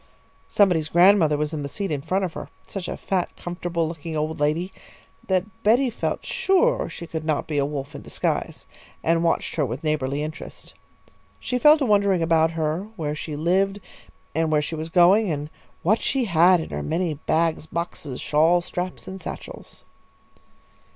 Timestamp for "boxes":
17.67-18.19